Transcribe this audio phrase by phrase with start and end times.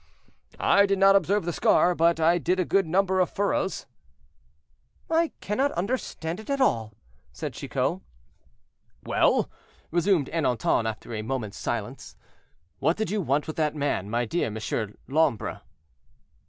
[0.59, 3.85] "I did not observe the scar, but I did a good number of furrows."
[5.11, 6.95] "I cannot understand it at all,"
[7.31, 8.01] said Chicot.
[9.03, 9.47] "Well,"
[9.91, 12.15] resumed Ernanton, after a moment's silence,
[12.79, 15.61] "what did you want with that man, my dear Monsieur l'Ombre?"